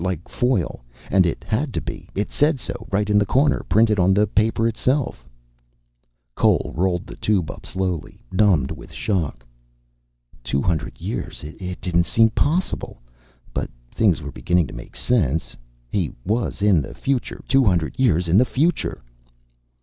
[0.03, 0.83] Like foil.
[1.11, 2.09] And it had to be.
[2.15, 5.29] It said so, right in the corner, printed on the paper itself.
[6.33, 9.45] Cole rolled the tube up slowly, numbed with shock.
[10.43, 11.43] Two hundred years.
[11.43, 12.99] It didn't seem possible.
[13.53, 15.55] But things were beginning to make sense.
[15.91, 19.03] He was in the future, two hundred years in the future.